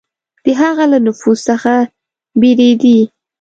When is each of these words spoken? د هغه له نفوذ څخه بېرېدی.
د 0.43 0.47
هغه 0.61 0.83
له 0.91 0.97
نفوذ 1.05 1.37
څخه 1.49 1.73
بېرېدی. 2.41 2.99